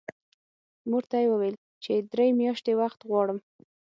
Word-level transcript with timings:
مور 0.89 1.03
ته 1.09 1.17
یې 1.21 1.27
وویل 1.31 1.55
چې 1.83 1.93
درې 2.13 2.27
میاشتې 2.39 2.73
وخت 2.81 2.99
غواړم 3.09 3.37